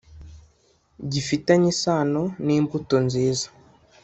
[1.11, 3.47] gifitanye isano n imbuto nziza